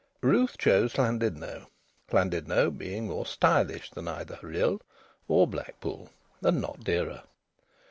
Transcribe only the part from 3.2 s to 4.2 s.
stylish than